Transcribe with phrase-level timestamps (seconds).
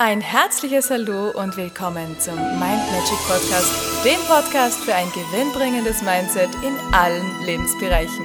[0.00, 6.50] Ein herzliches Hallo und willkommen zum Mind Magic Podcast, dem Podcast für ein gewinnbringendes Mindset
[6.62, 8.24] in allen Lebensbereichen.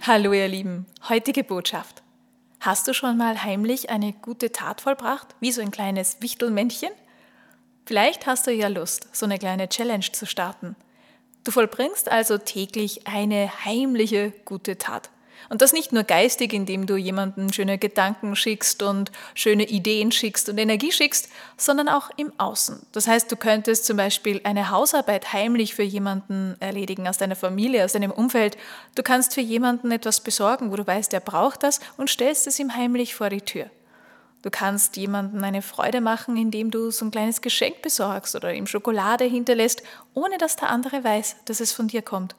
[0.00, 2.02] Hallo ihr Lieben, heutige Botschaft.
[2.60, 6.92] Hast du schon mal heimlich eine gute Tat vollbracht, wie so ein kleines Wichtelmännchen?
[7.84, 10.74] Vielleicht hast du ja Lust, so eine kleine Challenge zu starten.
[11.44, 15.10] Du vollbringst also täglich eine heimliche gute Tat.
[15.48, 20.48] Und das nicht nur geistig, indem du jemanden schöne Gedanken schickst und schöne Ideen schickst
[20.48, 22.86] und Energie schickst, sondern auch im Außen.
[22.92, 27.84] Das heißt, du könntest zum Beispiel eine Hausarbeit heimlich für jemanden erledigen aus deiner Familie,
[27.84, 28.56] aus deinem Umfeld.
[28.94, 32.58] Du kannst für jemanden etwas besorgen, wo du weißt, er braucht das und stellst es
[32.58, 33.70] ihm heimlich vor die Tür.
[34.42, 38.66] Du kannst jemandem eine Freude machen, indem du so ein kleines Geschenk besorgst oder ihm
[38.66, 39.82] Schokolade hinterlässt,
[40.14, 42.34] ohne dass der andere weiß, dass es von dir kommt.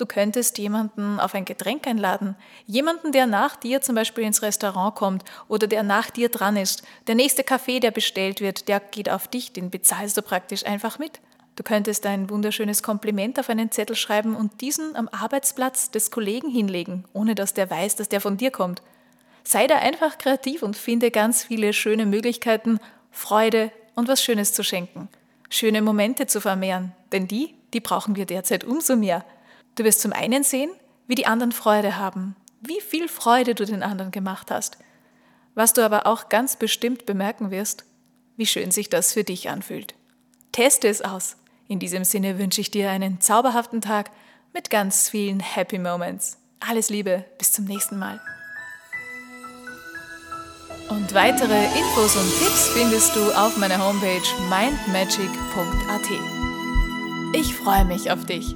[0.00, 4.94] Du könntest jemanden auf ein Getränk einladen, jemanden, der nach dir zum Beispiel ins Restaurant
[4.94, 6.84] kommt oder der nach dir dran ist.
[7.06, 10.98] Der nächste Kaffee, der bestellt wird, der geht auf dich, den bezahlst du praktisch einfach
[10.98, 11.20] mit.
[11.54, 16.48] Du könntest ein wunderschönes Kompliment auf einen Zettel schreiben und diesen am Arbeitsplatz des Kollegen
[16.48, 18.80] hinlegen, ohne dass der weiß, dass der von dir kommt.
[19.44, 24.62] Sei da einfach kreativ und finde ganz viele schöne Möglichkeiten, Freude und was Schönes zu
[24.62, 25.10] schenken.
[25.50, 29.26] Schöne Momente zu vermehren, denn die, die brauchen wir derzeit umso mehr.
[29.80, 30.70] Du wirst zum einen sehen,
[31.06, 34.76] wie die anderen Freude haben, wie viel Freude du den anderen gemacht hast.
[35.54, 37.86] Was du aber auch ganz bestimmt bemerken wirst,
[38.36, 39.94] wie schön sich das für dich anfühlt.
[40.52, 41.36] Teste es aus.
[41.66, 44.10] In diesem Sinne wünsche ich dir einen zauberhaften Tag
[44.52, 46.36] mit ganz vielen Happy Moments.
[46.60, 48.20] Alles Liebe, bis zum nächsten Mal.
[50.90, 56.10] Und weitere Infos und Tipps findest du auf meiner Homepage mindmagic.at.
[57.34, 58.54] Ich freue mich auf dich.